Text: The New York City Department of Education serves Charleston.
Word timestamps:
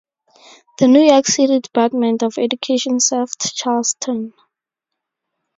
The 0.79 0.87
New 0.87 1.03
York 1.03 1.27
City 1.27 1.59
Department 1.59 2.23
of 2.23 2.39
Education 2.39 2.99
serves 2.99 3.35
Charleston. 3.53 4.33